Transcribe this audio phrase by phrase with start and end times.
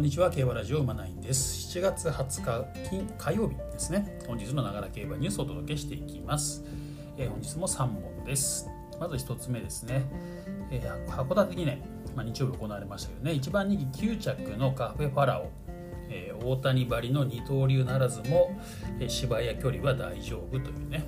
[0.00, 1.78] こんにちは競馬ラジオ馬ナインです。
[1.78, 4.18] 7月20日金火曜日ですね。
[4.26, 6.64] 本日のながら競馬ニュースをお届けしていきます、
[7.18, 8.66] えー、本日も3本です。
[8.98, 10.06] まず1つ目ですね、
[10.70, 11.82] えー、函館記念、
[12.16, 13.32] まあ、日曜日行われましたけどね。
[13.34, 15.50] 一番人気9着のカフェファラオ。
[16.08, 18.58] えー、大谷張りの二刀流ならずも、
[19.00, 21.04] えー、芝や距離は大丈夫というね。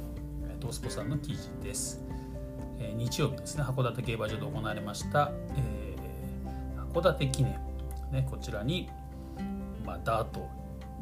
[0.61, 2.05] トースポさんの記事です、
[2.79, 3.63] え、日曜日ですね。
[3.63, 7.72] 函館競馬場で行われました、えー、函館記念。
[8.13, 8.89] ね、こちらに、
[9.85, 10.49] まあ、ダート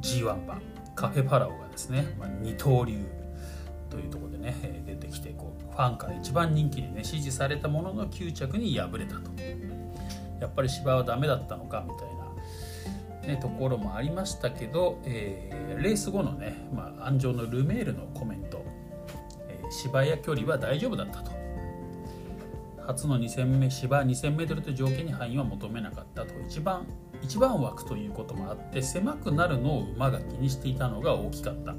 [0.00, 0.60] G1 馬
[0.94, 3.04] カフェパラオがですね、まあ、二刀流
[3.90, 9.30] というところでね出てきてこうファンから一番人気にね支持されたものの9着に敗れたと。
[10.40, 18.64] やっぱり芝はダメだったのかみたいな、ね、ところもありましたけど、えー、レース後のね、まあ、安城のルメールのコメント、
[19.48, 21.39] えー、芝や距離は大丈夫だったと。
[22.90, 26.34] 初の 2000m 芝 2000m という条件に範囲は求めなかったと。
[26.48, 26.86] 一番
[27.22, 31.74] 一番枠ということもあって狭くなるのを馬が気にしていたのが大きかった、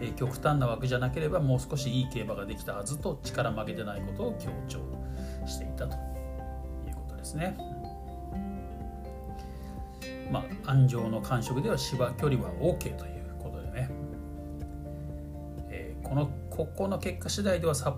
[0.00, 4.80] えー、極端な枠じゃなければもう少しいい競馬ができたはずと力負けてないことを強調
[5.46, 5.96] していたと。
[5.96, 7.56] いうことですね。
[10.30, 13.19] まあ安城の感触では芝距離は OK という
[16.60, 17.94] このこの結果次第では札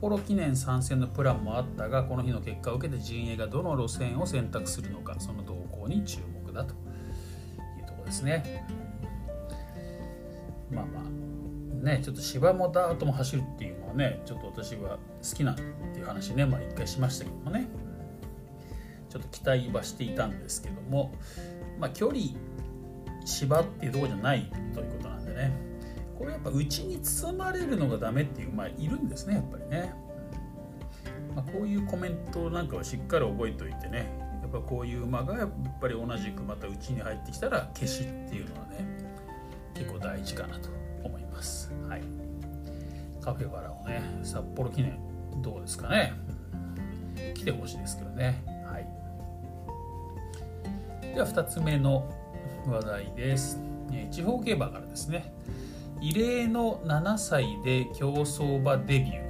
[0.00, 8.66] 幌記念参戦のプランもあったがこの日の結果を受けて陣営がどの路線を選択するのかその動向に注目だというとこですね。
[10.70, 15.58] まあまあねちょっと芝もダートも走るっていうのはねちょっと私は好きなんっ
[15.94, 17.68] ていう話ねまあ一回しましたけどもね
[19.08, 21.14] ちょっと期待はしていたんですけども
[21.78, 22.20] まあ距離
[23.24, 25.65] 芝っていうとこじゃないということなんでね
[26.18, 29.92] これやっぱ内に包まれるのがダメっていうまあいるんですねやっぱりね、
[31.34, 34.26] まあ、こういうコメントなんかはしっかり覚えておいてね。
[34.42, 35.50] やっぱこういう馬がやっ
[35.80, 38.86] ぱり同じくまた内に入ってきたら消しっていうのはね
[39.74, 40.68] 結構大事かなと
[41.02, 41.72] 思います。
[41.88, 42.02] はい。
[43.20, 44.96] カフェバラをね札幌記念
[45.42, 46.12] どうですかね。
[47.34, 48.42] 来てほしいですけどね。
[48.64, 48.86] はい。
[51.12, 52.08] では2つ目の
[52.66, 53.58] 話題です。
[54.12, 55.34] 地方競馬からですね。
[56.00, 59.26] 異例の7歳で競走馬デビュー。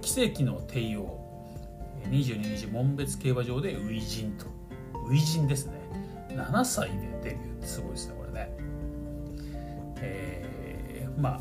[0.00, 1.20] 奇跡の帝王。
[2.10, 4.46] 22日門別競馬場で初陣と。
[5.08, 5.80] 初陣ですね。
[6.30, 8.52] 7歳でデビューってすごいですねこれね。
[10.00, 11.40] えー、まあ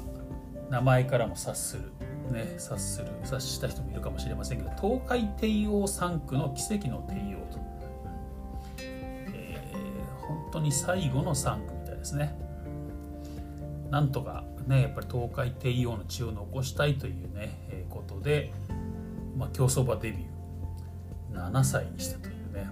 [0.69, 1.83] 名前からも察する。
[2.31, 3.07] ね察する。
[3.23, 7.59] 察した人もいるかもしれませんけど東海帝王3区の奇跡の帝王と、
[8.79, 12.42] えー、本当に最後の3区みたいですね。
[13.93, 18.51] なんとかねやっぱり東海帝王の血を残したいというね、えー、ことで、
[19.37, 22.71] まあ、競走馬デビュー7歳にしたというね、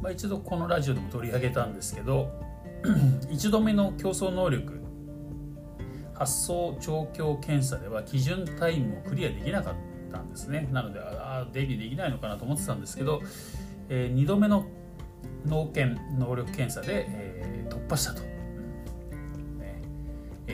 [0.00, 2.30] まあ、一度このラジオでも取り上げたんですけど
[3.32, 4.80] 1度目の競争能力
[6.14, 9.74] 発送調教検査では基準タイムをクリアできなかっ
[10.12, 10.68] たんですね。
[10.70, 13.20] なのでああデビューできないのかなと思ってたんですけど、
[13.88, 14.66] えー、2度目の
[15.46, 18.31] 脳検能力検査で、えー、突破したと。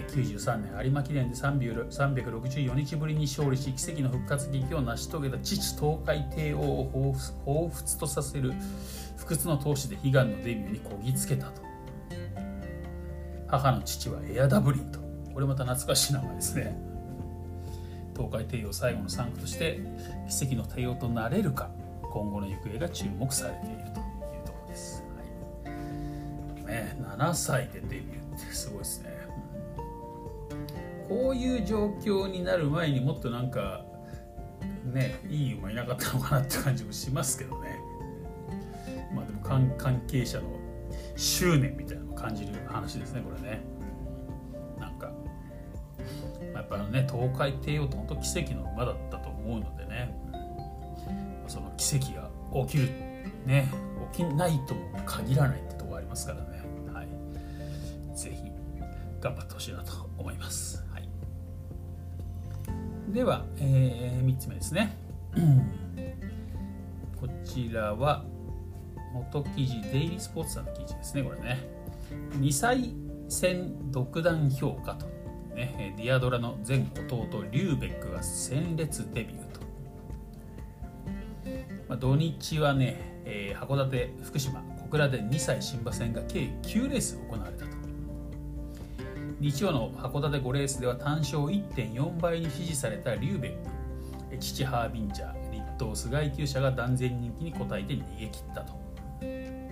[0.04, 8.52] 93年有馬記念で364日ぶりに勝利し奇跡の復活劇を成し遂げた父東海帝王を彷彿とさせる
[9.16, 11.62] 不屈の闘志で悲願のデビューにこぎつけたと。
[13.48, 15.00] 母の父はエアダブリンと。
[15.32, 16.76] これまた懐かしい名前ですね。
[18.16, 19.80] 東海帝王最後の3区として
[20.28, 21.70] 奇跡の帝王となれるか
[22.10, 23.92] 今後の行方が注目されているという
[24.44, 25.04] ところです、
[25.64, 25.70] は
[26.62, 26.66] い。
[26.66, 29.27] ね、7歳でデビューってすごいですね。
[31.08, 33.84] こういう状況になる前にもっとなんか
[34.84, 37.80] ねいい馬いなかったのかなって感じもしますけどね。
[39.14, 40.44] まあでも関係者の
[41.16, 43.60] 執念みたいなのを感じる話ですねこれね。
[44.78, 45.10] なんか
[46.54, 50.14] やっぱね東海帝王って本当奇跡の馬だったと思うのでね。
[51.46, 52.28] その奇跡が
[52.66, 52.88] 起きる
[53.46, 53.70] ね
[54.12, 56.62] 起きないとも限らないってとこありますからね。
[56.92, 57.08] はい。
[58.14, 58.52] 是非
[59.20, 60.77] 頑張ってほしいなと思います。
[63.18, 64.96] では、えー、3つ目ですね。
[67.20, 68.24] こちらは
[69.12, 71.58] 元記事デイリースポーツさんの記事ですねこれね。
[72.34, 72.94] 2歳
[73.28, 75.06] 戦独断評価と、
[75.56, 79.60] ね、ディアドラの前弟リューベックが戦列デビューと、
[81.88, 87.67] まあ、土日はね、えー、函館福島小倉で2歳新馬戦が計9レース行われた
[89.40, 93.52] 日曜の函館5レースでは単勝1.4倍に支持されたリューベッ
[94.30, 94.38] ク。
[94.38, 98.74] 父ハービンジャー立東菅井厩舎が断然人気に応えて逃げ切ったと。
[99.20, 99.70] え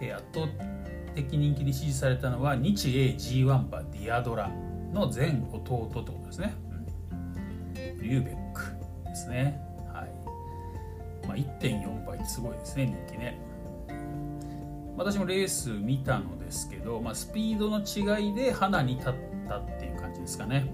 [0.00, 0.46] ー、圧倒
[1.14, 4.50] 的人気に支持されたのは日英 G1 馬ディアドラ
[4.92, 6.54] の全弟ってことですね、
[7.74, 8.62] リューベック
[9.04, 9.60] ですね。
[9.92, 11.26] はい。
[11.26, 13.38] まあ、1.4倍ってすごいですね人気ね。
[14.98, 19.14] 私もレース見たのですけど、まあ、スピードの違いで花に立っ
[19.48, 20.70] たっていう感じですかね。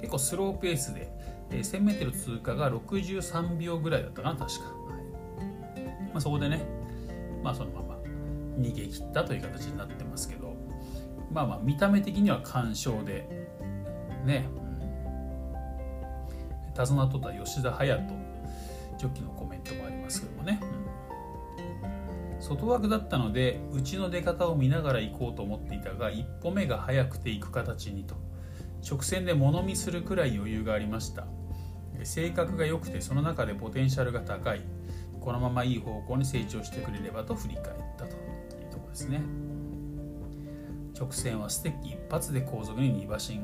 [0.00, 1.10] 結構スローペースで、
[1.50, 4.70] え、1000m 通過が63秒ぐらいだったかな確か、は
[5.00, 5.82] い。
[6.12, 6.62] まあ、そこでね、
[7.42, 7.94] まあ、そのまま
[8.58, 10.54] 逃げ切ったという形になってますけど
[11.30, 13.28] まあまあ見た目的には干渉で
[14.24, 14.46] ね、
[16.66, 18.24] うん、手綱取った吉田隼人
[18.98, 20.64] ジョッキのコメントもありますけどもね、う、
[22.44, 28.16] 外枠だったのでうちの出方を見ながら行こうと思っていたが一歩目が速くていく形にと。
[28.86, 31.26] 直線で物見するくらい余裕がありました。
[32.02, 34.60] 性格が良くてその中でポテンシャルが高い。
[35.22, 38.16] このままいい方向に成長してくれればと振り返ったとい
[38.68, 39.22] うとこですね。
[40.94, 43.40] 直線はステッキ一発で後続に2馬身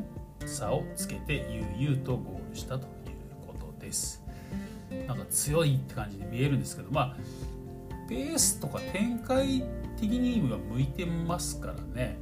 [0.46, 1.46] 差をつけて
[1.78, 2.90] 悠々とゴールしたという
[3.46, 4.22] ことです。
[5.08, 7.16] なんか強いって感じに見えるんですけどまあ
[8.10, 9.64] ベースとか展開
[9.96, 12.18] 的には向いてますからね。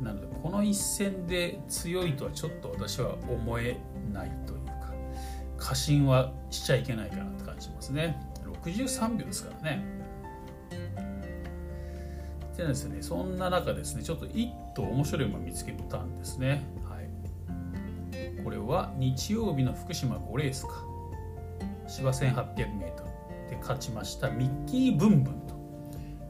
[0.00, 3.76] なのでこの一戦で強いとはちょっと私は思え
[4.12, 4.92] ないというか
[5.58, 8.16] 過信はしちゃいけないかなって感じしますね。
[8.64, 9.84] 63秒ですからね。
[12.56, 16.64] でですねそんな中ですねちょっと一頭面白いもの見つけたんですね。
[16.88, 18.42] はい。
[18.44, 20.84] これは日曜日の福島5レースか。
[21.88, 23.01] 芝 1800m
[23.52, 25.54] で勝ちましたミッキー・ブンブンと。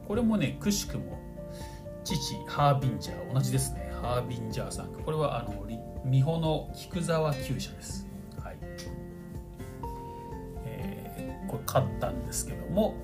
[0.07, 1.17] これもねくしくも
[2.03, 3.93] 父ハービンジャー同じですね。
[4.01, 4.87] ハービンジャーさん。
[4.87, 5.65] これはあの
[6.05, 8.05] 美穂の菊沢厩舎です、
[8.43, 8.57] はい。
[10.65, 12.95] えー、これ勝ったんですけども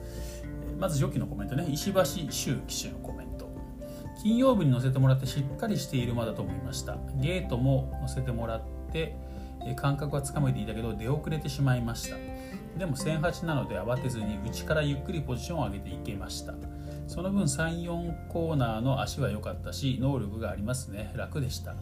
[0.78, 1.66] まず上記のコメントね。
[1.70, 3.50] 石橋修騎手のコメント。
[4.22, 6.98] 金曜日に乗せてもらってしっかりしている馬だと思いました。
[7.16, 8.62] ゲートも乗せてもらっ
[8.92, 9.16] て
[9.78, 12.18] 感覚はつかめていたけど出遅れてしまいました。
[12.78, 16.54] でも1008なので慌てずに内からゆっくりポジションを上げていけました。
[17.08, 21.12] その分34コーナーの足は良かったし能力がありますね。
[21.16, 21.76] 楽でした。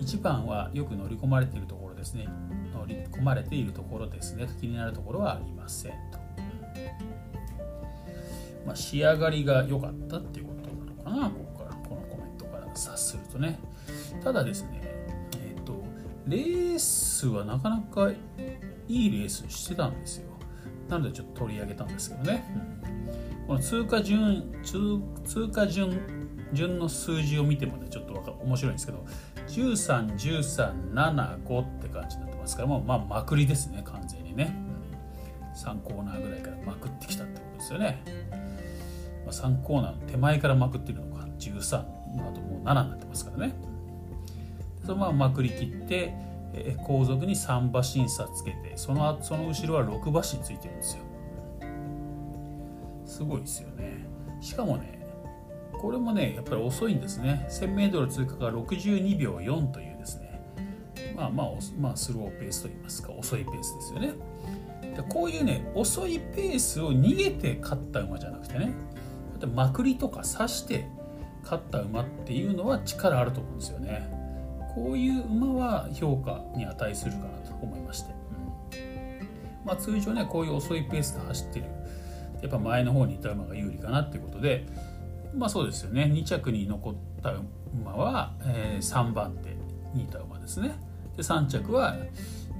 [0.00, 2.26] 1番はよく乗り込まれているところですね。
[2.74, 4.48] 乗り込まれているところですね。
[4.60, 6.18] 気になるところはありませんと、
[8.66, 10.54] まあ、仕上がりが良かったっていうこ
[11.04, 11.76] となのかなここから。
[11.88, 12.66] このコメントから。
[12.74, 13.58] 察するとね。
[14.22, 14.80] ただですね
[15.38, 15.84] えっ、ー、と
[16.26, 18.10] レースはなかなか
[18.88, 20.30] いいレースしてたんですよ。
[20.88, 22.44] なのでちょっと取り上げたんですけどね、
[23.42, 23.46] うん。
[23.46, 25.00] この通過順通
[25.48, 26.00] 過順
[26.52, 29.04] 順の数字を見てもねちょっと面白いんですけど
[29.48, 34.54] 131375って感じになってますからもうまあまくりですね完全にね、
[35.40, 38.02] うん、3コーナーぐらいからまくってきたってことですよね、
[39.26, 41.24] まあ、3コーナーの手前からまくってるのか。
[41.38, 41.84] 13
[42.16, 43.54] の後もう7になってますからね。
[44.84, 46.14] そのまままくりきって
[46.54, 51.02] え後続に3馬審査つけてそのその後ろは6馬身ついてるんですよ。
[53.06, 54.06] すごいですよね。
[54.40, 55.04] しかもね
[55.72, 57.46] これもねやっぱり遅いんですね。
[57.50, 60.40] 1000m 通過が62秒4というですね。
[61.16, 61.46] まあまあ、
[61.78, 64.14] まあ、スローペースといいますか遅いペースですよね。
[64.96, 68.72] でこういうね遅いペースを逃げて勝った馬じゃなくてね
[69.54, 70.86] まくりとか刺して
[71.42, 74.23] 勝った馬っていうのは力あると思うんですよね。
[74.74, 78.12] こういう馬は評価に値するかなと思いまして、
[78.72, 79.66] うん。
[79.66, 81.66] まあ、通常ねこういう遅いペースで走ってる。
[82.42, 84.66] やっぱ前の方にいた馬が有利かなっていうことで。
[85.34, 86.04] まあそうですよね。
[86.04, 87.34] 2着に残った
[87.72, 89.56] 馬は、えー、3番手
[89.96, 90.76] にいた馬ですね。
[91.16, 91.96] で3着は、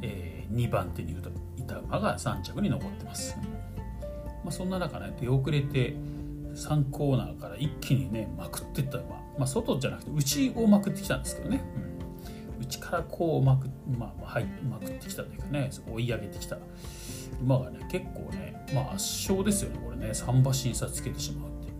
[0.02, 3.36] えー、2番手にいた馬が3着に残ってます、
[4.44, 5.94] まあ、そんな中ね出遅れて
[6.54, 11.83] 3コーナーから一気にねまくってった馬、まあ、外じゃなくて内をまくってきたんですけどね、うん、
[12.64, 13.68] 内からこうまく,、
[13.98, 16.58] まあ、はい、まくってきたというかね追い上げてきた
[17.40, 20.10] 馬がね結構ね、まあ、圧勝ですよねこれね。
[20.10, 21.72] 3馬審査つけてしまうって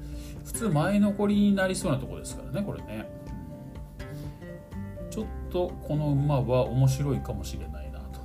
[0.45, 3.09] 普通前残りになりそうなとこですからねこれね。
[5.11, 8.21] ちょっとこの馬は面白いかもしれないなと。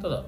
[0.00, 0.24] ただ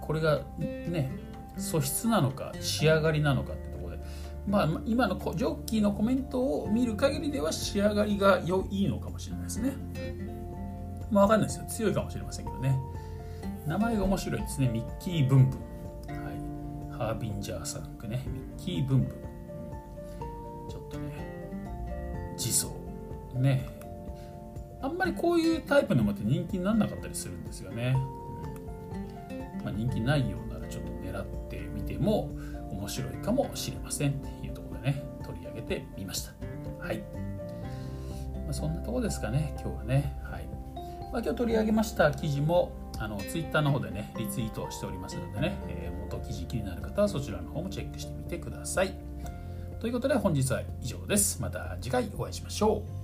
[0.00, 1.10] これがね
[1.56, 4.02] 素質なのか仕上がりなのかってところで。
[4.46, 9.74] まあ今のジョッキーのコメントを見る限りでは仕上がりが良いのかもしれないですね。
[11.10, 11.64] まあ分かんないですよ。
[11.66, 12.78] 強いかもしれませんけどね。
[13.66, 14.68] 名前が面白いですね。
[14.68, 18.24] ミッキー・ブンブン、はい、ハービンジャーさんね。
[18.26, 19.08] ミッキー・ブンブン。
[20.68, 21.12] ちょっとね
[22.36, 22.72] 自走。
[23.34, 23.78] ね。
[24.80, 27.96] あんまりこういうタイプの馬って人気にならなかったりするんですよね、
[29.64, 32.30] まあ、人気ないようならちょっと狙ってみても
[32.70, 36.32] 面白いかもしれませんっていうところでね取り上げてみました。
[36.80, 40.16] はい、まあ、そんなとこですかね今日はね。
[40.22, 40.48] はい、
[41.12, 48.94] まあ、今日取り上げました記事もあのツイッターの方でねリツイートしておりますのでね、えー、元記事気になる方はそちらの方もチェックしてみてください
[49.80, 52.97] ということで本日は以上ですまた次回お会いしましょう